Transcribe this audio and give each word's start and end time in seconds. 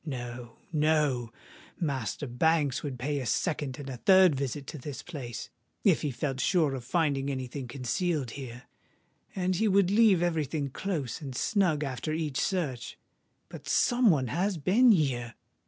No—no: 0.03 1.31
Master 1.79 2.25
Banks 2.25 2.81
would 2.81 2.97
pay 2.97 3.19
a 3.19 3.25
second 3.27 3.77
and 3.77 3.87
a 3.87 3.97
third 3.97 4.33
visit 4.33 4.65
to 4.65 4.79
this 4.79 5.03
place, 5.03 5.51
if 5.83 6.01
he 6.01 6.09
felt 6.09 6.39
sure 6.39 6.73
of 6.73 6.83
finding 6.83 7.29
any 7.29 7.45
thing 7.45 7.67
concealed 7.67 8.31
here; 8.31 8.63
and 9.35 9.57
he 9.57 9.67
would 9.67 9.91
leave 9.91 10.23
every 10.23 10.45
thing 10.45 10.69
close 10.71 11.21
and 11.21 11.35
snug 11.35 11.83
after 11.83 12.11
each 12.13 12.41
search. 12.41 12.97
But 13.47 13.69
some 13.69 14.09
one 14.09 14.29
has 14.29 14.57
been 14.57 14.91
here! 14.91 15.35